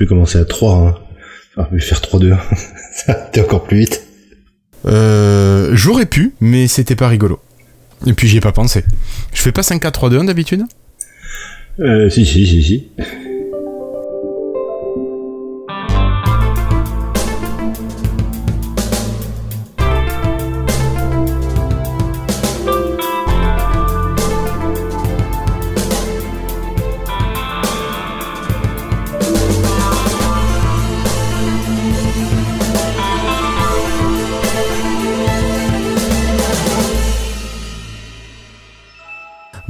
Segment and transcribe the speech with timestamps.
[0.00, 0.74] pu commencer à 3.
[0.74, 0.94] Hein.
[1.56, 2.34] Enfin, faire 3-2.
[2.92, 4.06] ça été encore plus vite.
[4.86, 7.38] Euh, J'aurais pu, mais c'était pas rigolo.
[8.06, 8.82] Et puis j'y ai pas pensé.
[9.34, 10.62] Je fais pas 5-4-3-2 d'habitude?
[11.80, 12.88] Euh, Si, si, si, si.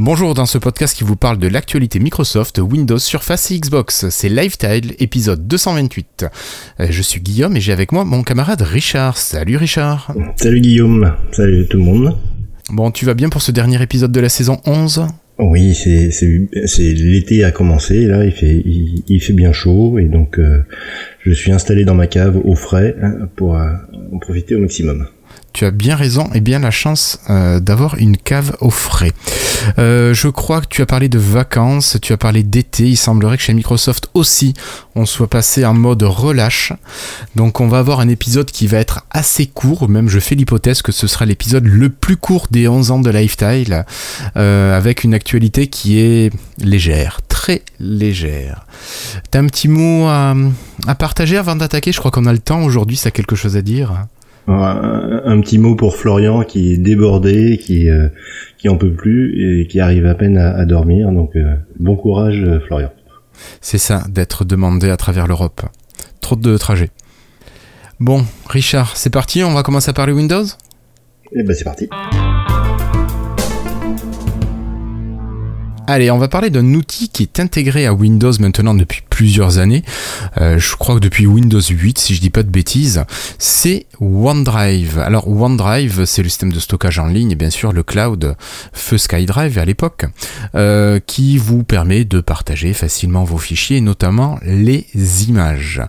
[0.03, 4.09] Bonjour dans ce podcast qui vous parle de l'actualité Microsoft, Windows, Surface et Xbox.
[4.09, 6.25] C'est Lifetile, épisode 228.
[6.81, 9.19] Euh, je suis Guillaume et j'ai avec moi mon camarade Richard.
[9.19, 10.15] Salut Richard.
[10.37, 11.13] Salut Guillaume.
[11.33, 12.17] Salut tout le monde.
[12.71, 15.07] Bon, tu vas bien pour ce dernier épisode de la saison 11
[15.43, 20.39] oui, c'est c'est l'été a commencé là, il fait il, fait bien chaud et donc
[20.39, 20.61] euh,
[21.21, 23.71] je suis installé dans ma cave au frais hein, pour euh,
[24.13, 25.07] en profiter au maximum
[25.53, 29.13] tu as bien raison et bien la chance euh, d'avoir une cave au frais.
[29.79, 32.89] Euh, je crois que tu as parlé de vacances, tu as parlé d'été.
[32.89, 34.55] Il semblerait que chez Microsoft aussi,
[34.95, 36.73] on soit passé en mode relâche.
[37.35, 39.89] Donc on va avoir un épisode qui va être assez court.
[39.89, 43.11] Même je fais l'hypothèse que ce sera l'épisode le plus court des 11 ans de
[43.11, 43.85] Lifetile,
[44.37, 48.67] euh, avec une actualité qui est légère, très légère.
[49.31, 50.35] T'as un petit mot à,
[50.87, 51.93] à partager avant d'attaquer?
[51.93, 54.07] Je crois qu'on a le temps aujourd'hui, ça a quelque chose à dire
[54.53, 58.09] un, petit mot pour Florian qui est débordé, qui euh,
[58.59, 61.11] qui en peut plus et qui arrive à peine à, dormir.
[61.13, 62.91] Donc euh, bon courage euh, Florian.
[63.61, 65.63] C'est ça, d'être demandé à travers l'Europe.
[66.21, 66.91] Trop de trajets.
[68.01, 70.45] Bon, Richard, c'est parti, on va commencer à parler Windows?
[71.33, 71.89] Eh ben c'est parti.
[75.87, 79.83] Allez, on va parler d'un outil qui est intégré à Windows maintenant depuis plusieurs années.
[80.41, 83.05] Euh, je crois que depuis Windows 8, si je dis pas de bêtises,
[83.39, 84.99] c'est OneDrive.
[84.99, 88.35] Alors OneDrive, c'est le système de stockage en ligne et bien sûr le cloud
[88.73, 90.07] feu SkyDrive à l'époque,
[90.55, 94.87] euh, qui vous permet de partager facilement vos fichiers, notamment les
[95.29, 95.83] images.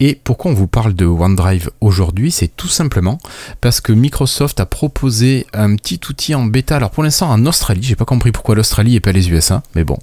[0.00, 2.32] Et pourquoi on vous parle de OneDrive aujourd'hui?
[2.32, 3.20] C'est tout simplement
[3.60, 6.74] parce que Microsoft a proposé un petit outil en bêta.
[6.74, 9.84] Alors pour l'instant en Australie, j'ai pas compris pourquoi l'Australie et pas les USA, mais
[9.84, 9.98] bon,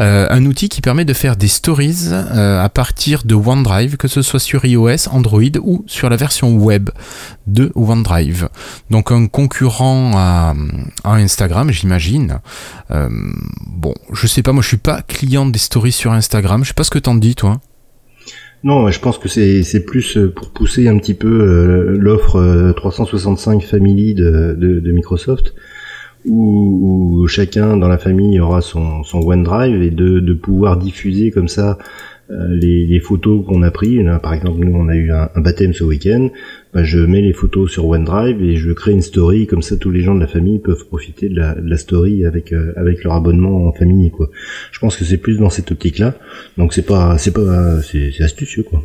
[0.00, 4.22] euh, un outil qui permet de faire des stories à partir de OneDrive, que ce
[4.22, 6.90] soit sur iOS, Android ou sur la version web
[7.46, 8.48] de OneDrive.
[8.90, 10.54] Donc un concurrent à,
[11.04, 12.38] Instagram, j'imagine.
[12.90, 13.08] Euh,
[13.66, 16.62] bon, je sais pas, moi je suis pas client des stories sur Instagram.
[16.64, 17.60] Je sais pas ce que t'en dis, toi.
[18.62, 24.92] Non, je pense que c'est plus pour pousser un petit peu l'offre 365 Family de
[24.92, 25.54] Microsoft
[26.26, 31.48] où, chacun dans la famille aura son, son OneDrive et de, de pouvoir diffuser comme
[31.48, 31.78] ça
[32.30, 34.02] euh, les, les, photos qu'on a pris.
[34.22, 36.30] par exemple, nous on a eu un, baptême ce week-end.
[36.72, 39.90] Bah, je mets les photos sur OneDrive et je crée une story comme ça tous
[39.90, 43.04] les gens de la famille peuvent profiter de la, de la story avec euh, avec
[43.04, 44.30] leur abonnement en famille quoi.
[44.72, 46.14] Je pense que c'est plus dans cette optique là.
[46.56, 48.82] Donc c'est pas c'est pas c'est astucieux quoi.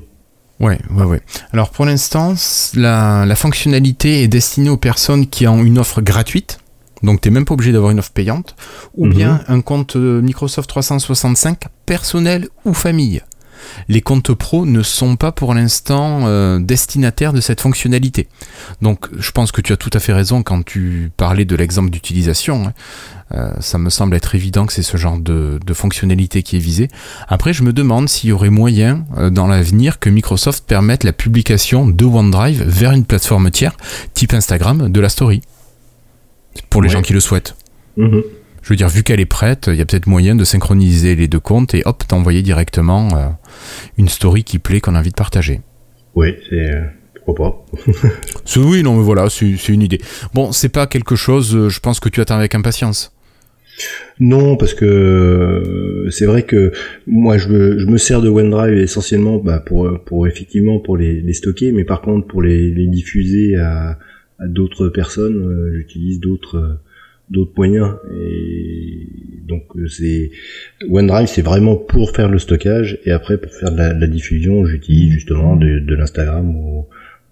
[0.60, 1.22] Ouais, ouais, ouais.
[1.54, 2.34] Alors pour l'instant,
[2.76, 6.60] la, la fonctionnalité est destinée aux personnes qui ont une offre gratuite
[7.04, 8.56] donc tu n'es même pas obligé d'avoir une offre payante,
[8.96, 9.14] ou mhm.
[9.14, 13.22] bien un compte euh, Microsoft 365 personnel ou famille.
[13.90, 18.30] Les comptes pro ne sont pas pour l'instant euh, destinataires de cette fonctionnalité.
[18.82, 21.90] Donc je pense que tu as tout à fait raison quand tu parlais de l'exemple
[21.90, 22.68] d'utilisation.
[22.68, 22.74] Hein.
[23.34, 26.88] Euh, ça me semble être évident que c'est ce genre de, fonctionnalité qui est visé.
[27.28, 31.86] Après, je me demande s'il y aurait moyen dans l'avenir que Microsoft permette la publication
[31.88, 33.76] de OneDrive vers une plateforme tiers,
[34.14, 35.42] type Instagram, de la story
[36.70, 37.56] pour les gens qui le souhaitent.
[37.98, 38.24] Mhm.
[38.62, 41.28] Je veux dire, vu qu'elle est prête, il y a peut-être moyen de synchroniser les
[41.28, 43.28] deux comptes et hop, t'envoyer directement euh,
[43.98, 45.62] une story qui plaît qu'on a envie de partager.
[46.16, 46.72] Oui, c'est.
[46.72, 46.82] Euh,
[47.26, 47.66] pourquoi pas
[48.58, 50.00] Oui, non, mais voilà, c'est une idée.
[50.34, 53.14] Bon, c'est pas quelque chose, euh, je pense que tu attends avec impatience.
[54.20, 56.74] Non, parce que c'est vrai que
[57.08, 61.86] moi je me, sers de OneDrive essentiellement bah, pour, pour effectivement pour les, stocker, mais
[61.86, 63.98] par contre pour les diffuser à,
[64.40, 66.80] à d'autres personnes, euh, j'utilise d'autres euh,
[67.30, 67.96] d'autres moyens.
[68.12, 69.08] Et
[69.48, 70.32] donc euh, c'est
[70.90, 75.12] OneDrive c'est vraiment pour faire le stockage et après pour faire de la, diffusion j'utilise
[75.12, 76.86] justement de, de l'Instagram ou,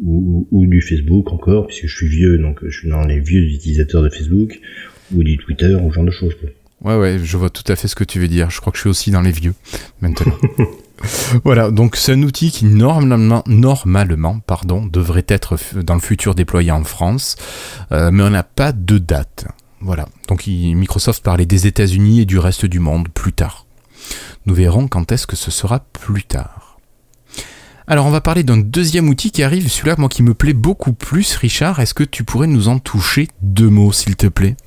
[0.04, 3.44] ou, ou, du Facebook encore puisque je suis vieux donc je suis dans les vieux
[3.44, 4.60] utilisateurs de Facebook
[5.16, 6.50] ou du Twitter ou ce genre de choses quoi.
[6.82, 8.50] Ouais ouais je vois tout à fait ce que tu veux dire.
[8.50, 9.54] Je crois que je suis aussi dans les vieux
[10.02, 10.34] maintenant
[11.44, 13.44] voilà, donc c'est un outil qui normalement,
[14.92, 17.36] devrait être dans le futur déployé en France,
[17.92, 19.48] euh, mais on n'a pas de date.
[19.80, 23.66] Voilà, donc Microsoft parlait des États-Unis et du reste du monde plus tard.
[24.46, 26.80] Nous verrons quand est-ce que ce sera plus tard.
[27.90, 30.94] Alors on va parler d'un deuxième outil qui arrive, celui-là moi qui me plaît beaucoup
[30.94, 31.80] plus, Richard.
[31.80, 34.58] Est-ce que tu pourrais nous en toucher deux mots s'il te plaît?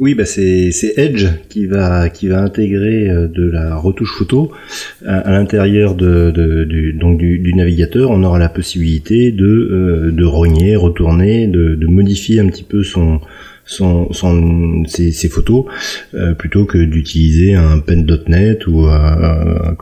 [0.00, 4.50] Oui, bah c'est Edge qui va qui va intégrer euh, de la retouche photo
[5.06, 8.10] à, l'intérieur du, navigateur.
[8.10, 13.20] On aura la possibilité de euh, rogner, retourner, de modifier un petit peu son
[13.70, 15.64] son, son ses, photos
[16.14, 19.74] euh, plutôt que d'utiliser un pen.net ou euh,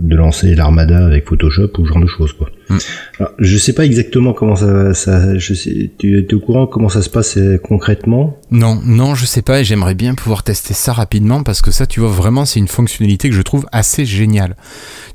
[0.00, 2.50] de lancer l'armada avec Photoshop ou ce genre de choses quoi.
[2.68, 2.76] Mm.
[3.18, 6.90] Alors, je sais pas exactement comment ça, ça je sais, tu es au courant comment
[6.90, 8.38] ça se passe euh, concrètement?
[8.50, 11.86] Non, non, je sais pas et j'aimerais bien pouvoir tester ça rapidement parce que ça,
[11.86, 14.56] tu vois, vraiment, c'est une fonctionnalité que je trouve assez géniale.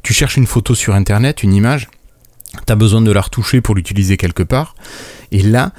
[0.02, 1.88] Tu cherches une photo sur internet, une image,
[2.66, 4.76] tu as besoin de la retoucher pour l'utiliser quelque part
[5.32, 5.74] et là,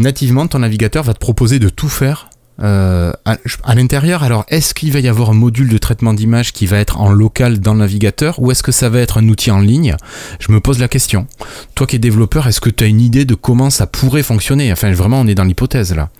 [0.00, 2.30] nativement, ton navigateur va te proposer de tout faire
[2.62, 4.22] euh, à, l'intérieur.
[4.22, 7.10] Alors, est-ce qu'il va y avoir un module de traitement d'image qui va être en
[7.10, 9.96] local dans le navigateur ou est-ce que ça va être un outil en ligne?
[10.40, 11.26] Je me pose la question.
[11.74, 14.70] Toi qui es développeur, est-ce que tu as une idée de comment ça pourrait fonctionner?
[14.72, 16.10] Enfin, vraiment, on est dans l'hypothèse là.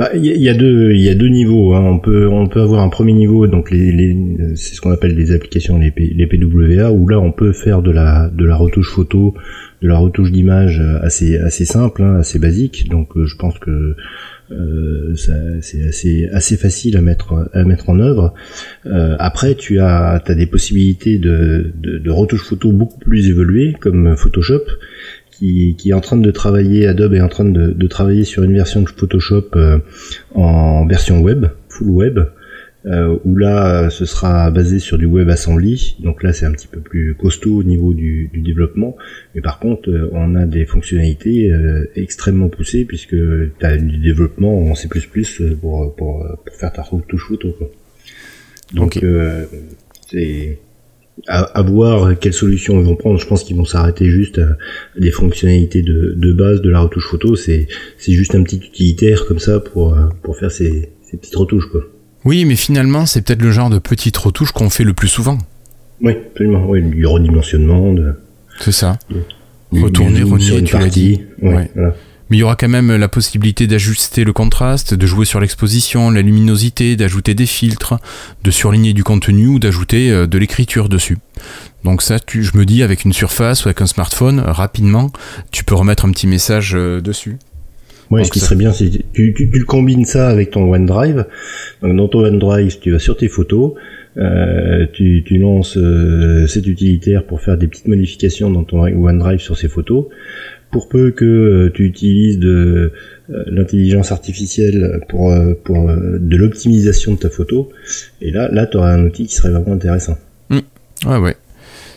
[0.00, 1.74] Bah, il y, a deux, il y a deux niveaux.
[1.74, 1.84] Hein.
[1.84, 4.16] On peut, on peut avoir un premier niveau, donc les, les
[4.56, 7.90] c'est ce qu'on appelle des applications, les, les PWA, où là on peut faire de
[7.90, 9.34] la, de la retouche photo,
[9.82, 12.88] de la retouche d'image assez, assez simple, hein, assez basique.
[12.88, 13.94] Donc euh, je pense que
[14.50, 15.14] euh,
[15.60, 18.32] c'est assez, assez facile à mettre, à mettre en œuvre.
[18.86, 23.74] Euh, après, tu as, as des possibilités de, de, de retouche photo beaucoup plus évoluées,
[23.78, 24.62] comme Photoshop
[25.40, 28.82] qui, est en train de travailler, Adobe est en train de, travailler sur une version
[28.82, 29.78] de Photoshop euh,
[30.34, 32.18] en version web, full web,
[32.86, 36.68] euh, où là ce sera basé sur du web assembly, donc là c'est un petit
[36.68, 38.96] peu plus costaud au niveau du, développement,
[39.34, 41.50] mais par contre euh, on a des fonctionnalités
[41.96, 44.88] extrêmement poussées puisque tu as du développement en C++
[45.60, 46.26] pour, pour,
[46.58, 47.56] faire ta touche photo.
[48.74, 49.02] Donc
[50.06, 50.58] c'est
[51.26, 53.18] à, voir quelles solutions ils vont prendre.
[53.18, 54.56] Je pense qu'ils vont s'arrêter juste à
[54.98, 57.36] des fonctionnalités de, de, base de la retouche photo.
[57.36, 57.68] C'est
[57.98, 61.66] c'est juste un petit utilitaire comme ça pour euh, pour faire ces, ces petites retouches
[61.70, 61.82] quoi.
[62.24, 65.38] Oui, mais finalement, c'est peut-être le genre de petites retouches qu'on fait le plus souvent.
[66.02, 66.66] Oui, absolument.
[66.68, 67.94] Oui, du redimensionnement.
[67.94, 68.12] De...
[68.60, 68.98] C'est ça.
[69.72, 71.22] Retourner, renier, tu l'as dit.
[71.40, 71.94] Ouais, Voilà.
[72.30, 76.10] Mais il y aura quand même la possibilité d'ajuster le contraste, de jouer sur l'exposition,
[76.12, 77.98] la luminosité, d'ajouter des filtres,
[78.44, 81.18] de surligner du contenu ou d'ajouter euh, de l'écriture dessus.
[81.82, 85.10] Donc ça, tu, je me dis, avec une surface ou avec un smartphone, rapidement,
[85.50, 87.36] tu peux remettre un petit message euh, dessus.
[88.12, 91.26] Oui, ce qui serait bien, c'est tu, tu, tu, combines ça avec ton OneDrive.
[91.82, 93.74] Donc dans ton OneDrive, tu vas sur tes photos,
[94.16, 95.78] euh, tu, tu, lances
[96.48, 100.06] cet utilitaire pour faire des petites modifications dans ton OneDrive sur ces photos
[100.70, 102.92] pour peu que euh, tu utilises de
[103.30, 107.70] euh, l'intelligence artificielle pour, euh, pour de l'optimisation de ta photo,
[108.20, 110.16] et là, là tu auras un outil qui serait vraiment intéressant.
[110.48, 110.58] Mmh.
[111.06, 111.36] Ouais, ouais.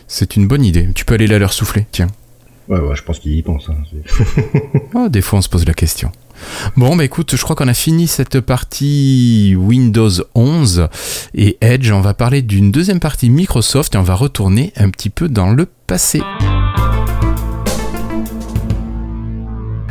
[0.06, 0.88] C'est une bonne idée.
[0.94, 2.08] Tu peux aller là leur souffler, tiens.
[2.68, 3.68] Ouais, ouais, je pense qu'il y pense.
[3.68, 3.76] Hein.
[4.94, 6.12] Ah, des fois, on se pose la question.
[6.76, 10.88] Bon, bah écoute, je crois qu'on a fini cette partie Windows 11
[11.34, 11.90] et Edge.
[11.90, 15.52] On va parler d'une deuxième partie Microsoft et on va retourner un petit peu dans
[15.52, 16.20] le passé.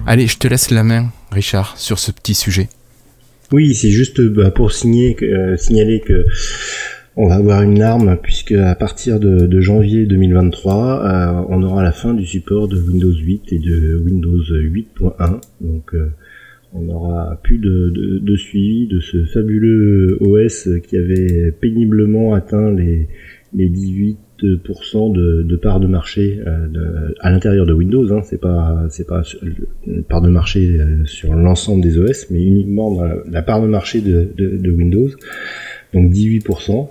[0.05, 2.67] Allez, je te laisse la main, Richard, sur ce petit sujet.
[3.53, 6.25] Oui, c'est juste bah, pour signer, euh, signaler que
[7.15, 11.93] on va avoir une arme puisque à partir de, janvier 2023, euh, on aura la
[11.93, 15.39] fin du support de Windows 8 et de Windows 8.1.
[15.61, 16.09] Donc euh,
[16.73, 23.07] on n'aura plus de, de, suivi de ce fabuleux OS qui avait péniblement atteint les,
[23.53, 28.11] les 18 de, de part de marché euh, à l'intérieur de Windows.
[28.13, 29.23] Hein, c'est pas c'est pas
[29.87, 33.67] une part de marché euh, sur l'ensemble des OS, mais uniquement dans la, part de
[33.67, 35.09] marché de, Windows.
[35.93, 36.89] Donc 18%.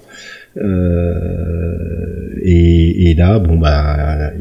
[0.58, 4.32] Euh, et, et, là, bon bah,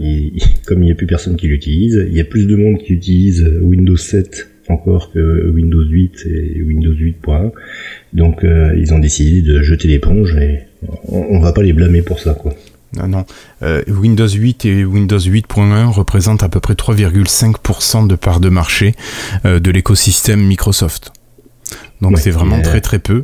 [0.67, 2.93] comme il n'y a plus personne qui l'utilise, il y a plus de monde qui
[2.93, 7.51] utilise Windows 7 encore que Windows 8 et Windows 8.1.
[8.13, 10.59] Donc ils ont décidé de jeter l'éponge et
[11.07, 12.53] on, on va pas les blâmer pour ça quoi.
[12.97, 13.25] Non, non.
[13.63, 18.93] Euh, Windows 8 et Windows 8.1 représentent à peu près 3,5% de part de marché
[19.45, 21.13] euh, de l'écosystème Microsoft.
[22.01, 23.23] Donc c'est vraiment très très peu.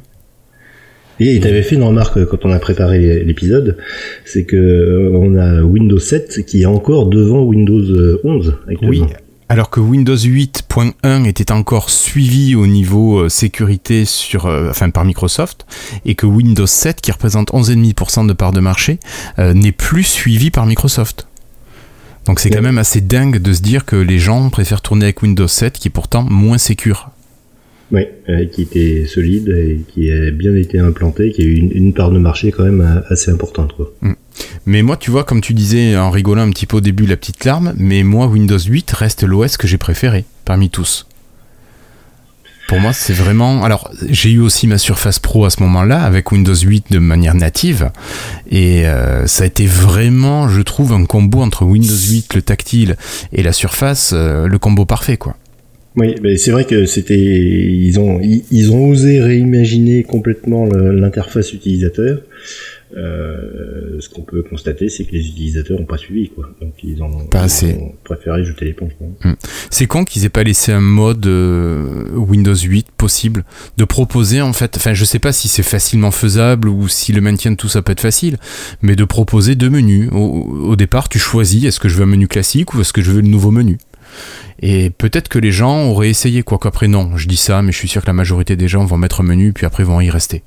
[1.20, 3.78] Et tu avais fait une remarque quand on a préparé l'épisode,
[4.24, 9.02] c'est que euh, on a Windows 7 qui est encore devant Windows 11 Oui,
[9.50, 15.06] alors que Windows 8.1 était encore suivi au niveau euh, sécurité sur, euh, enfin, par
[15.06, 15.66] Microsoft,
[16.06, 19.00] et que Windows 7, qui représente 11,5% de part de marché,
[19.40, 21.28] euh, n'est plus suivi par Microsoft.
[22.26, 25.22] Donc c'est quand même assez dingue de se dire que les gens préfèrent tourner avec
[25.22, 27.10] Windows 7, qui est pourtant moins sécure.
[27.92, 28.02] Oui,
[28.52, 32.20] qui était solide et qui a bien été implanté, qui a eu une, part de
[32.20, 33.74] marché quand même assez importante.
[33.78, 33.94] Quoi.
[34.02, 34.14] Mm.
[34.66, 37.16] Mais moi, tu vois, comme tu disais en rigolant un petit peu au début, la
[37.16, 41.08] petite larme, mais moi, Windows 8 reste l'OS que j'ai préféré parmi tous.
[42.68, 43.64] Pour moi, c'est vraiment.
[43.64, 47.34] Alors, j'ai eu aussi ma Surface Pro à ce moment-là avec Windows 8 de manière
[47.34, 47.92] native,
[48.50, 52.98] et euh, ça a été vraiment, je trouve, un combo entre Windows 8, le tactile,
[53.32, 55.38] et la Surface, euh, le combo parfait, quoi.
[55.98, 62.22] Oui, mais c'est vrai que c'était, ils ont, ils ont osé réimaginer complètement l'interface utilisateur.
[62.96, 66.50] Euh, ce qu'on peut constater, c'est que les utilisateurs n'ont pas suivi, quoi.
[66.62, 67.28] Donc ils ont,
[68.04, 68.92] préféré jeter l'éponge.
[69.24, 69.34] Hmm.
[69.70, 73.44] C'est con qu'ils aient pas laissé un mode euh, Windows 8 possible
[73.76, 74.78] de proposer en fait.
[74.78, 77.82] Enfin, je sais pas si c'est facilement faisable ou si le maintien de tout ça
[77.82, 78.38] peut être facile,
[78.82, 80.10] mais de proposer deux menus.
[80.14, 83.12] Au, départ, tu choisis est-ce que je veux un menu classique ou est-ce que je
[83.12, 83.80] veux le nouveau menu?
[84.62, 87.78] Et peut-être que les gens auraient essayé, quoi qu'après non, je dis ça, mais je
[87.78, 90.10] suis sûr que la majorité des gens vont mettre un menu puis après vont y
[90.10, 90.44] rester.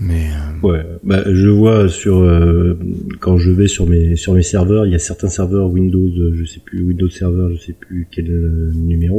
[0.00, 2.78] Mais euh, ouais, bah, je vois sur euh,
[3.20, 6.44] quand je vais sur mes sur mes serveurs, il y a certains serveurs Windows, je
[6.44, 9.18] sais plus Windows Server, je sais plus quel euh, numéro.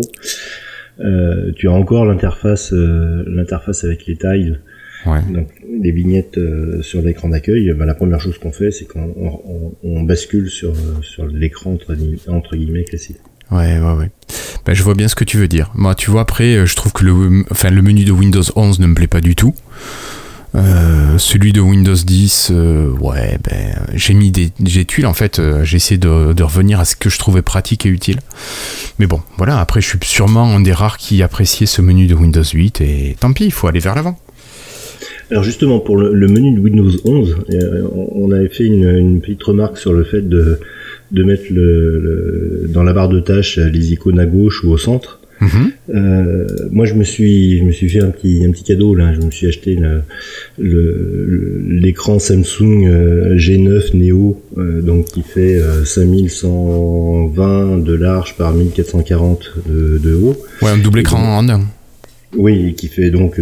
[1.56, 4.62] tu as encore l'interface l'interface avec les tiles.
[5.06, 5.22] Ouais.
[5.32, 5.48] Donc
[5.82, 6.40] les vignettes
[6.82, 11.26] sur l'écran d'accueil, bah, la première chose qu'on fait, c'est qu'on on, bascule sur sur
[11.28, 11.96] l'écran entre,
[12.28, 13.18] entre guillemets classique.
[13.52, 14.12] Ouais, ouais, ouais.
[14.66, 15.72] Bah, je vois bien ce que tu veux dire.
[15.74, 18.88] Moi, tu vois, après, je trouve que le, enfin, le menu de Windows 11 ne
[18.88, 19.56] me plaît pas du tout.
[20.56, 24.52] Euh, celui de Windows 10, euh, ouais, ben, j'ai mis des,
[24.86, 25.40] tuiles en fait.
[25.40, 28.20] Euh, j'ai essayé de, de, revenir à ce que je trouvais pratique et utile.
[28.98, 29.60] Mais bon, voilà.
[29.60, 33.16] Après, je suis sûrement un des rares qui appréciait ce menu de Windows 8 et
[33.20, 34.18] tant pis, il faut aller vers l'avant.
[35.32, 37.38] Alors justement, pour le, menu de Windows 11,
[37.92, 40.60] on avait fait une, une, petite remarque sur le fait de,
[41.12, 45.20] de mettre le, dans la barre de tâches les icônes à gauche ou au centre.
[45.42, 45.72] Mhm.
[45.96, 49.14] Euh, moi, je me suis, je me suis fait un petit, un petit cadeau là.
[49.14, 49.80] Je me suis acheté
[50.58, 59.54] l'écran le, Samsung euh, G9 Neo, euh, donc qui fait 5120 de large par 1440
[59.68, 60.36] de, de haut.
[60.62, 61.62] Ouais, un double écran en un.
[62.38, 63.40] Oui, qui fait donc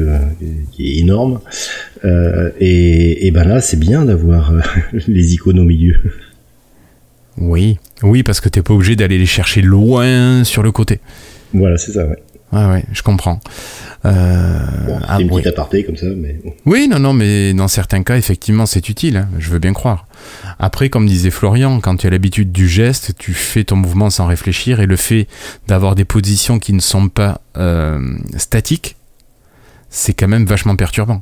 [0.71, 1.41] qui est énorme.
[2.05, 4.53] et, et ben là, c'est bien d'avoir
[5.07, 5.99] les icônes au milieu.
[7.37, 10.99] Oui, oui, parce que t'es pas obligé d'aller les chercher loin sur le côté.
[11.53, 12.17] Voilà, c'est ça, ouais.
[12.53, 13.41] Ouais, ouais, je comprends.
[14.05, 16.39] Euh, bon, c'est une petite aparté comme ça, mais.
[16.65, 19.17] Oui, non, non, mais dans certains cas, effectivement, c'est utile.
[19.17, 20.07] Hein, je veux bien croire.
[20.59, 24.25] Après, comme disait Florian, quand tu as l'habitude du geste, tu fais ton mouvement sans
[24.25, 25.27] réfléchir, et le fait
[25.67, 28.95] d'avoir des positions qui ne sont pas euh, statiques,
[29.89, 31.21] c'est quand même vachement perturbant.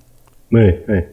[0.52, 1.10] Ouais, ouais.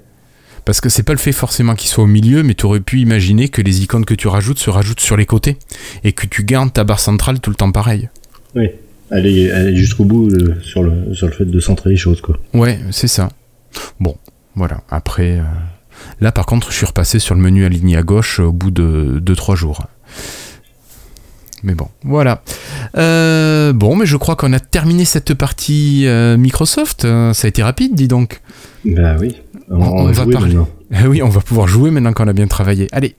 [0.64, 3.00] Parce que c'est pas le fait forcément qu'il soit au milieu, mais tu aurais pu
[3.00, 5.58] imaginer que les icônes que tu rajoutes se rajoutent sur les côtés
[6.04, 8.08] et que tu gardes ta barre centrale tout le temps pareil.
[8.54, 8.70] Oui
[9.12, 12.20] aller, jusqu'au bout euh, sur, le, sur le fait de centrer les choses.
[12.20, 12.38] Quoi.
[12.54, 13.28] Ouais, c'est ça.
[14.00, 14.16] Bon,
[14.54, 14.80] voilà.
[14.90, 15.42] Après, euh,
[16.20, 19.20] là par contre, je suis repassé sur le menu aligné à gauche au bout de
[19.24, 19.86] 2-3 jours.
[21.64, 22.42] Mais bon, voilà.
[22.96, 26.06] Euh, bon, mais je crois qu'on a terminé cette partie
[26.36, 27.02] Microsoft.
[27.02, 28.40] Ça a été rapide, dis donc.
[28.84, 29.36] Bah oui.
[29.70, 30.56] On, va, parler.
[31.06, 32.88] oui, on va pouvoir jouer maintenant qu'on a bien travaillé.
[32.92, 33.16] Allez.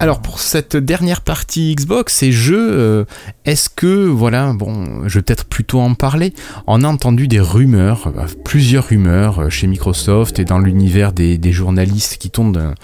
[0.00, 3.04] Alors pour cette dernière partie Xbox et jeux, euh,
[3.44, 6.34] est-ce que, voilà, bon, je vais peut-être plutôt en parler,
[6.68, 11.38] on a entendu des rumeurs, euh, plusieurs rumeurs euh, chez Microsoft et dans l'univers des,
[11.50, 12.74] journalistes qui tournent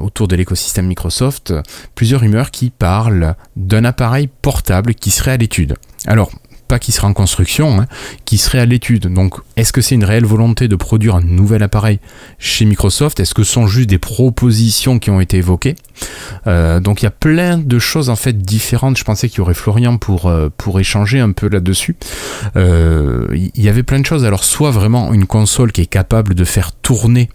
[0.00, 1.52] autour de l'écosystème Microsoft,
[1.96, 5.74] plusieurs rumeurs qui parlent d'un appareil portable qui serait à l'étude.
[6.06, 6.30] Alors,
[6.66, 7.86] pas qui serait en construction, hein,
[8.24, 9.12] qui serait à l'étude.
[9.12, 11.98] Donc, est-ce que c'est une réelle volonté de produire un nouvel appareil
[12.38, 13.20] chez Microsoft?
[13.20, 15.76] Est-ce que ce sont juste des propositions qui ont été évoquées?
[16.46, 18.98] Euh, Donc, il y a plein de choses en fait différentes.
[18.98, 21.96] Je pensais qu'il y aurait Florian pour, euh, échanger un peu là-dessus.
[22.56, 24.24] Euh, il y avait plein de choses.
[24.24, 27.30] Alors, soit vraiment une console qui est capable de faire tourner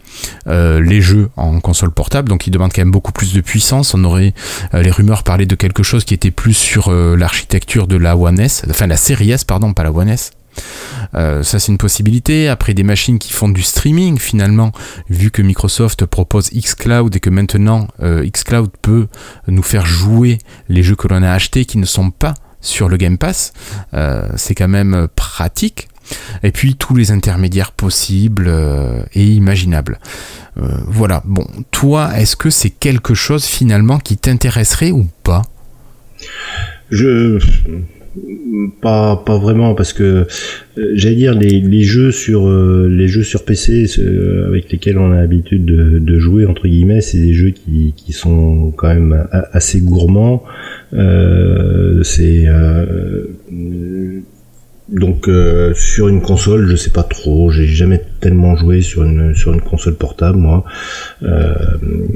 [0.45, 3.93] les jeux en console portable, donc il demande quand même beaucoup plus de puissance.
[3.93, 4.33] On aurait
[4.73, 8.63] les rumeurs parlé de quelque chose qui était plus sur l'architecture de la One S,
[8.69, 10.31] enfin la série pardon, pas la One S.
[11.15, 12.49] Euh, ça c'est une possibilité.
[12.49, 14.71] Après des machines qui font du streaming finalement,
[15.09, 19.07] vu que Microsoft propose xCloud et que maintenant euh, xCloud peut
[19.47, 22.97] nous faire jouer les jeux que l'on a achetés qui ne sont pas sur le
[22.97, 23.53] Game Pass,
[23.93, 25.87] euh, c'est quand même pratique.
[26.43, 28.51] Et puis tous les intermédiaires possibles
[29.13, 29.97] et imaginables.
[30.57, 31.21] voilà.
[31.23, 35.43] Bon, toi, est-ce que c'est quelque chose finalement qui t'intéresserait ou pas?
[36.89, 37.39] Je
[38.81, 40.03] pas pas vraiment parce que
[40.77, 44.97] euh, j'allais dire les, les jeux sur euh, les jeux sur PC euh, avec lesquels
[44.97, 48.89] on a l'habitude de, de, jouer entre guillemets c'est des jeux qui, qui sont quand
[48.89, 50.43] même assez gourmands
[52.03, 52.47] c'est
[54.91, 57.49] donc euh, sur une console, je sais pas trop.
[57.49, 60.65] J'ai jamais tellement joué sur une sur une console portable moi.
[61.23, 61.55] Euh,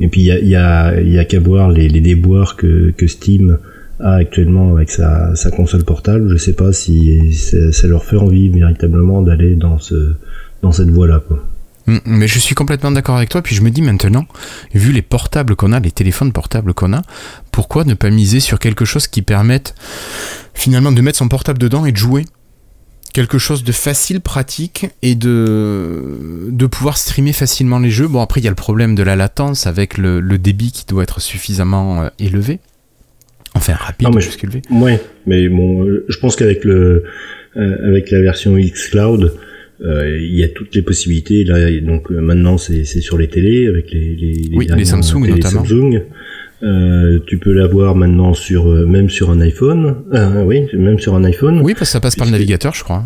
[0.01, 2.57] et puis il y a il y a, y a qu'à voir les, les déboires
[2.57, 3.57] que que Steam
[3.99, 6.29] actuellement avec sa, console portable.
[6.29, 10.13] Je sais pas si ça, leur fait envie véritablement d'aller dans ce
[10.61, 11.43] dans cette voie là quoi.
[11.87, 14.25] Mm, Mais je suis complètement d'accord avec toi, puis je me dis maintenant,
[14.73, 17.01] vu les portables qu'on a, les téléphones portables qu'on a,
[17.51, 19.75] pourquoi ne pas miser sur quelque chose qui permette
[20.53, 22.25] finalement de mettre son portable dedans et de jouer?
[23.13, 28.09] Quelque chose de facile, pratique et de, de pouvoir streamer facilement les jeux.
[28.09, 30.85] Bon, après, il y a le problème de la latence avec le, le débit qui
[30.85, 32.59] doit être suffisamment euh, élevé.
[33.73, 34.61] Rapide, Non, mais qu'élevé.
[34.71, 37.03] Ouais, mais bon, euh, je pense qu'avec le
[37.57, 39.33] euh, avec la version xCloud,
[39.81, 41.43] euh, il y a toutes les possibilités.
[41.43, 45.27] Là, donc euh, maintenant, c'est c'est sur les télés avec les les, Oui, les Samsung
[45.27, 45.65] notamment.
[45.65, 46.01] Samsung.
[46.65, 49.97] Euh, tu peux l'avoir maintenant sur euh, même sur un iPhone.
[50.13, 51.61] Euh, oui, même sur un iPhone.
[51.61, 53.03] Oui, parce que ça passe par le navigateur, je crois.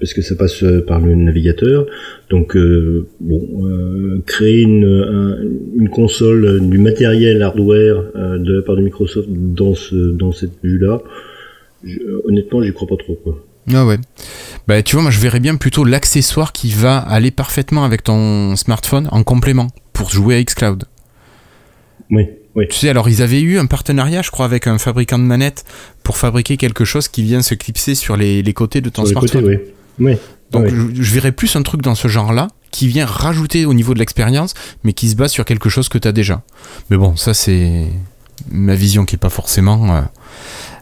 [0.00, 1.84] parce que ça passe euh, par le navigateur.
[2.30, 5.36] Donc euh, bon, euh, créer une, un-
[5.78, 8.02] une console, du matériel hardware
[8.38, 11.02] de la part de Microsoft dans ce dans cette vue-là,
[11.84, 13.44] je- honnêtement, j'y crois pas trop quoi.
[13.74, 13.98] Ah ouais.
[14.66, 18.56] Bah tu vois, moi je verrais bien plutôt l'accessoire qui va aller parfaitement avec ton
[18.56, 20.84] smartphone en complément pour jouer à xCloud.
[22.10, 22.66] Oui, oui.
[22.68, 25.64] Tu sais, alors ils avaient eu un partenariat, je crois, avec un fabricant de manettes
[26.02, 29.20] pour fabriquer quelque chose qui vient se clipser sur les, les côtés de ton Sur
[29.20, 29.60] les côtés, smartphone.
[29.98, 30.12] oui.
[30.12, 30.16] Oui.
[30.50, 33.94] Donc je, je verrais plus un truc dans ce genre-là qui vient rajouter au niveau
[33.94, 34.52] de l'expérience,
[34.84, 36.42] mais qui se base sur quelque chose que tu as déjà.
[36.90, 37.86] Mais bon, ça c'est
[38.50, 40.00] ma vision qui est pas forcément euh,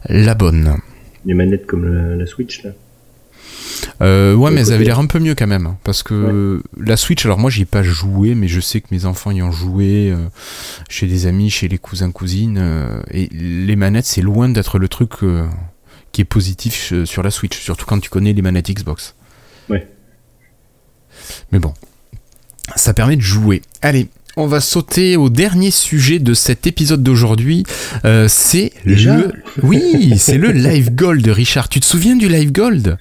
[0.08, 0.76] la bonne.
[1.24, 2.70] Les manettes comme la, la Switch là.
[4.02, 5.66] Euh, ouais, mais elles avaient l'air un peu mieux quand même.
[5.66, 8.88] hein, Parce que la Switch, alors moi j'y ai pas joué, mais je sais que
[8.90, 10.16] mes enfants y ont joué euh,
[10.88, 12.58] chez des amis, chez les cousins, cousines.
[12.60, 15.10] euh, et les manettes, c'est loin d'être le truc
[16.12, 19.14] qui est positif sur la Switch, surtout quand tu connais les manettes Xbox.
[19.68, 19.86] Ouais.
[21.52, 21.74] Mais bon,
[22.76, 23.62] ça permet de jouer.
[23.82, 24.08] Allez.
[24.36, 27.64] On va sauter au dernier sujet de cet épisode d'aujourd'hui.
[28.28, 29.32] C'est le,
[29.62, 31.68] oui, c'est le Live Gold, Richard.
[31.68, 32.96] Tu te souviens du Live Gold?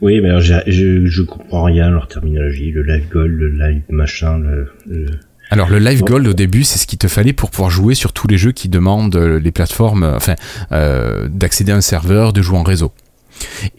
[0.00, 3.82] Oui, mais alors, je je comprends rien à leur terminologie, le live gold, le live
[3.88, 5.06] machin, le, le-
[5.50, 6.02] Alors le Live.
[6.02, 8.52] Gold au début, c'est ce qu'il te fallait pour pouvoir jouer sur tous les jeux
[8.52, 10.34] qui demandent euh, les plateformes, euh, enfin,
[10.72, 12.92] euh, d'accéder à un serveur, de jouer en réseau.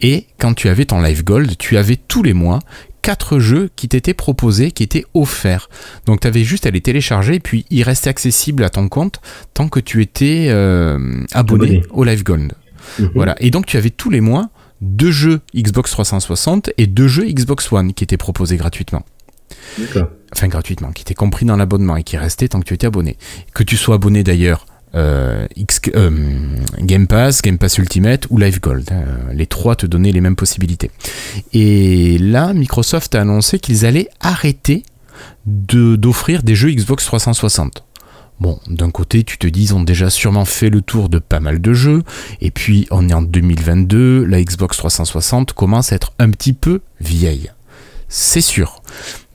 [0.00, 2.60] Et quand tu avais ton Live Gold, tu avais tous les mois
[3.02, 5.68] quatre jeux qui t'étaient proposés, qui étaient offerts.
[6.06, 9.20] Donc tu avais juste à les télécharger et puis ils restaient accessibles à ton compte
[9.54, 10.98] tant que tu étais euh,
[11.32, 11.82] abonné, Abonné.
[11.90, 12.52] au Live Gold.
[12.98, 13.10] Mhm.
[13.14, 13.34] Voilà.
[13.40, 14.50] Et donc tu avais tous les mois
[14.80, 19.04] deux jeux Xbox 360 et deux jeux Xbox One qui étaient proposés gratuitement
[19.78, 20.08] D'accord.
[20.32, 23.16] enfin gratuitement, qui était compris dans l'abonnement et qui restait tant que tu étais abonné.
[23.54, 26.10] Que tu sois abonné d'ailleurs euh, X, euh,
[26.80, 28.90] Game Pass, Game Pass Ultimate ou Live Gold.
[28.92, 30.90] hein, les trois te donnaient les mêmes possibilités.
[31.52, 34.82] Et là, Microsoft a annoncé qu'ils allaient arrêter
[35.46, 37.84] de- d'offrir des jeux Xbox 360.
[38.40, 41.40] Bon, d'un côté, tu te dis, ils ont déjà sûrement fait le tour de pas
[41.40, 42.02] mal de jeux,
[42.40, 46.80] et puis on est en 2022, la Xbox 360 commence à être un petit peu
[47.00, 47.50] vieille.
[48.08, 48.82] C'est sûr.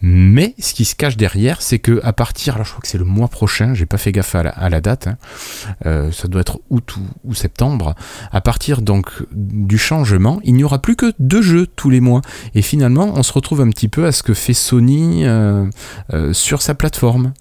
[0.01, 2.97] Mais ce qui se cache derrière, c'est que à partir, alors je crois que c'est
[2.97, 5.17] le mois prochain, j'ai pas fait gaffe à la, date, hein,
[5.85, 7.95] euh, ça doit être août ou, ou septembre.
[8.31, 12.21] À partir donc du changement, il n'y aura plus que deux jeux tous les mois.
[12.55, 15.65] Et finalement, on se retrouve un petit peu à ce que fait Sony euh,
[16.13, 17.33] euh, sur sa plateforme.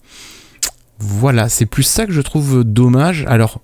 [1.05, 3.25] Voilà, c'est plus ça que je trouve dommage.
[3.29, 3.61] Alors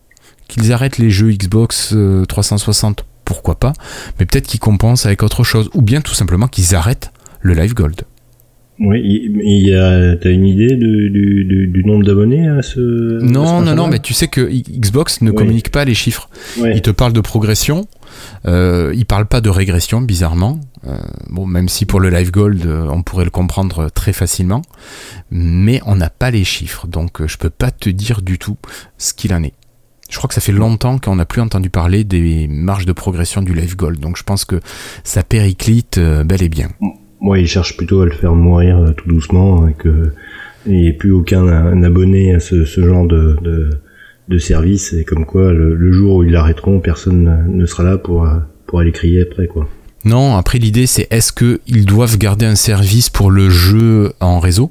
[0.48, 3.72] qu'ils arrêtent les jeux Xbox euh, 360, pourquoi pas
[4.18, 7.74] Mais peut-être qu'ils compensent avec autre chose, ou bien tout simplement qu'ils arrêtent le Live
[7.74, 8.03] Gold.
[8.81, 12.62] Oui, il il y a, t'as une idée de- du, du, du nombre d'abonnés à
[12.62, 15.37] ce à ce Non, non, non, mais tu sais que Xbox ne Oui.
[15.37, 16.29] communique pas les chiffres.
[16.64, 17.87] Il te parle de progression,
[18.46, 20.61] euh, il parle pas de régression, bizarrement.
[20.86, 20.96] Euh,
[21.28, 24.62] bon, même si pour le Live Gold, euh, on pourrait le comprendre très facilement,
[25.30, 28.56] mais on n'a pas les chiffres, donc euh, je peux pas te dire du tout
[28.96, 29.54] ce qu'il en est.
[30.10, 33.42] Je crois que ça fait longtemps qu'on n'a plus entendu parler des marges de progression
[33.42, 34.60] du Live Gold, donc je pense que
[35.04, 36.68] ça périclite bel et bien.
[37.20, 40.12] Moi, ils cherchent plutôt à le faire mourir tout doucement et que
[40.66, 45.52] il n'y ait plus aucun un abonné à ce, genre de, service et comme quoi
[45.52, 48.26] le, le jour où ils l'arrêteront, personne ne- sera là pour
[48.66, 49.68] pour aller crier après quoi.
[50.04, 54.70] Non, après l'idée c'est est-ce qu'ils doivent garder un service pour le jeu en réseau?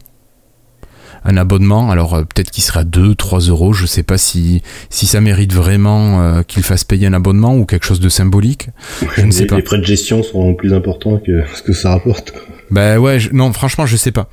[1.25, 5.07] Un abonnement, alors euh, peut-être qu'il sera 2, 3 euros, je sais pas si, si
[5.07, 8.69] ça mérite vraiment euh, qu'ils fassent payer un abonnement ou quelque chose de symbolique.
[9.17, 9.57] Je ne sais les, pas.
[9.57, 12.31] les frais de gestion seront plus importants que ce que ça rapporte.
[12.71, 14.29] Bah ouais, je- non, franchement, je sais pas.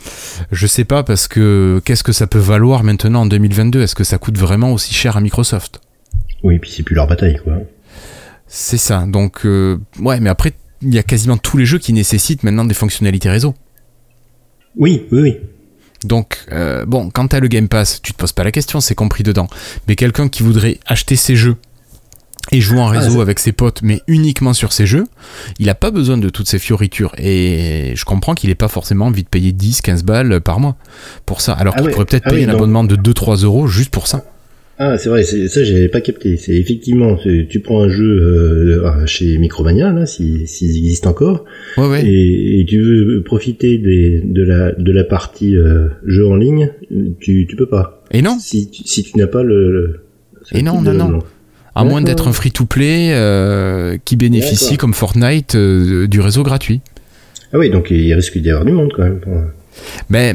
[0.53, 4.05] Je sais pas parce que qu'est-ce que ça peut valoir maintenant en 2022 Est-ce que
[4.05, 5.81] ça coûte vraiment aussi cher à Microsoft?
[6.45, 7.55] Oui, puis c'est plus leur bataille quoi.
[8.47, 9.05] C'est ça.
[9.09, 10.53] Donc, euh, ouais, mais après,
[10.85, 13.55] il y a quasiment tous les jeux qui nécessitent maintenant des fonctionnalités réseau.
[14.77, 15.37] Oui, oui, oui.
[16.05, 18.81] Donc, euh, bon, quand tu as le Game Pass, tu te poses pas la question,
[18.81, 19.49] c'est compris dedans.
[19.89, 21.57] Mais quelqu'un qui voudrait acheter ces jeux
[22.53, 25.07] et jouer en réseau avec ses potes, mais uniquement sur ces jeux,
[25.59, 27.15] il n'a pas besoin de toutes ces fioritures.
[27.17, 30.77] Et je comprends qu'il n'ait pas forcément envie de payer 10, 15 balles par mois
[31.25, 31.55] pour ça.
[31.55, 34.25] Alors qu'il pourrait peut-être payer un abonnement de 2-3 euros juste pour ça.
[34.77, 36.37] Ah, c'est vrai, ça j'avais pas capté.
[36.37, 41.45] C'est effectivement, tu prends un jeu euh, chez Micromania, là, s'ils si, existent encore,
[41.79, 46.73] Et, tu veux profiter des, de la de la partie euh, jeu en ligne,
[47.21, 48.03] tu tu peux pas.
[48.11, 48.37] Et non.
[48.41, 50.01] Si tu, si tu n'as pas le.
[50.53, 51.21] Et non, non, non.
[51.77, 56.81] À moins d'être un free-to-play euh, qui bénéficie, comme Fortnite, du réseau gratuit.
[57.53, 59.21] Ah oui, donc il risque d'y avoir du monde quand même.
[60.09, 60.35] Mais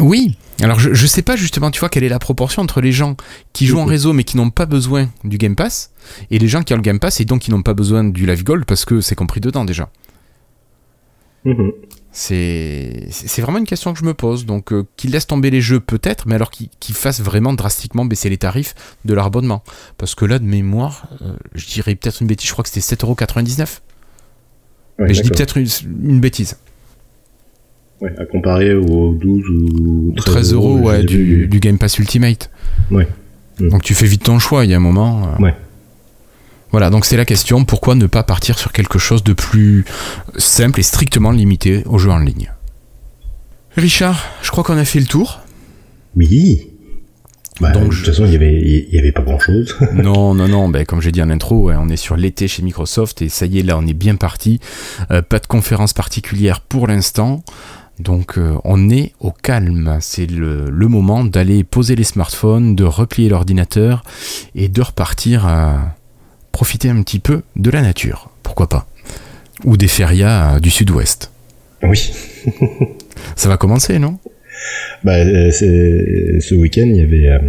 [0.00, 2.92] oui, alors je, je sais pas justement, tu vois, quelle est la proportion entre les
[2.92, 3.16] gens
[3.52, 5.92] qui jouent en réseau mais qui n'ont pas besoin du Game Pass
[6.30, 8.26] et les gens qui ont le Game Pass et donc qui n'ont pas besoin du
[8.26, 9.90] Live Gold parce que c'est compris dedans déjà.
[11.44, 11.72] Mhm.
[12.10, 14.44] C'est vraiment une question que je me pose.
[14.44, 18.28] Donc, euh, qu'ils laissent tomber les jeux peut-être, mais alors qu'ils fassent vraiment drastiquement baisser
[18.28, 18.74] les tarifs
[19.04, 19.62] de leur abonnement.
[19.98, 22.96] Parce que là, de mémoire, euh, je dirais peut-être une bêtise, je crois que c'était
[22.96, 23.82] 7,99€.
[24.98, 26.58] mais je dis peut-être une, bêtise.
[28.00, 32.50] Ouais, à comparer aux 12 ou 13, euros, ouais, du, Game Pass Ultimate.
[32.90, 33.08] Ouais.
[33.60, 33.68] Mm.
[33.70, 35.24] Donc tu fais vite ton choix, il y a un moment.
[35.24, 35.42] Euh.
[35.42, 35.54] Ouais.
[36.70, 39.84] Voilà, donc c'est la question, pourquoi ne pas partir sur quelque chose de plus
[40.36, 42.52] simple et strictement limité aux jeux en ligne?
[43.76, 45.40] Richard, je crois qu'on a fait le tour.
[46.14, 46.70] Oui.
[47.60, 49.76] Bah, Donc, de toute façon, il n'y avait, y avait pas grand-chose.
[49.94, 50.68] non, non, non.
[50.68, 53.58] Ben, comme j'ai dit en intro, on est sur l'été chez Microsoft et ça y
[53.58, 54.60] est, là, on est bien parti.
[55.10, 57.42] Euh, pas de conférence particulière pour l'instant.
[58.00, 63.28] Donc euh, on est au calme, c'est le, moment d'aller poser les smartphones, de replier
[63.28, 64.02] l'ordinateur
[64.54, 65.96] et de repartir à
[66.52, 68.86] profiter un petit peu de la nature, pourquoi pas?
[69.64, 71.32] Ou des férias euh, du sud-ouest.
[71.82, 72.12] Oui.
[73.36, 74.18] Ça va commencer, non?
[75.04, 77.40] Bah, euh, Ce week-end, il y avait,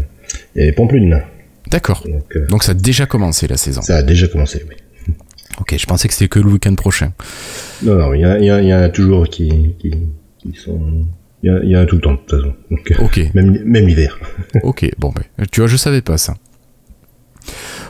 [0.56, 1.22] il y avait Pamplune.
[1.68, 2.06] D'accord.
[2.50, 3.82] Donc, ça a déjà commencé la saison.
[3.82, 4.76] Ça a déjà commencé, oui.
[5.60, 7.12] Ok, je pensais que c'était que le week-end prochain.
[7.84, 9.76] Non, non, il y, y, en a toujours qui,
[10.56, 11.06] sont.
[11.42, 12.54] Il y, a, un tout le temps, de toute façon.
[12.70, 13.32] Donc, ok.
[13.34, 14.20] Même, même l'hiver.
[14.64, 16.36] ok, bon, ben, tu vois, je savais pas ça.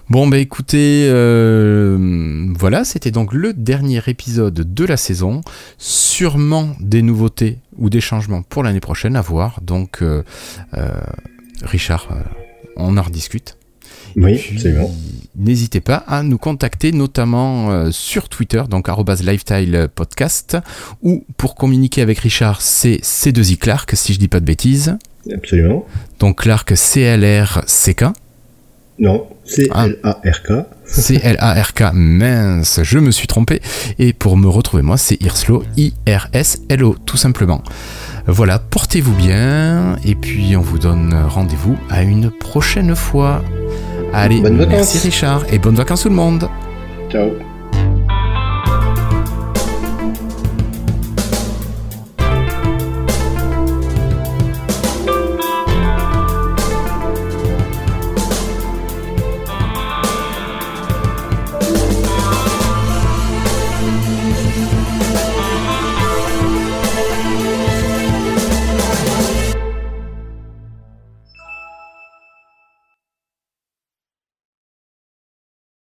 [0.09, 5.41] Bon, bah écoutez, euh, voilà, c'était donc le dernier épisode de la saison.
[5.77, 9.61] Sûrement des nouveautés ou des changements pour l'année prochaine à voir.
[9.61, 10.23] Donc, euh,
[10.75, 10.89] euh,
[11.61, 12.09] Richard,
[12.75, 13.58] on en rediscute.
[14.15, 14.41] Oui,
[14.77, 14.91] bon.
[15.35, 18.89] N'hésitez pas à nous contacter, notamment euh, sur Twitter, donc
[19.21, 20.57] lifetile podcast,
[21.01, 24.97] ou pour communiquer avec Richard, c'est C2I Clark, si je dis pas de bêtises.
[25.33, 25.85] Absolument.
[26.19, 28.05] Donc Clark, C-L-R-C-K.
[28.99, 30.51] Non, C-L-A-R-K.
[30.85, 33.61] C-L-A-R-K, mince, je me suis trompé.
[33.97, 37.63] Et pour me retrouver, moi, c'est Irslo, I-R-S-L-O, tout simplement.
[38.27, 43.41] Voilà, portez-vous bien, et puis on vous donne rendez-vous à une prochaine fois.
[44.13, 46.49] Allez, merci Richard et bonnes vacances tout le monde.
[47.09, 47.31] Ciao.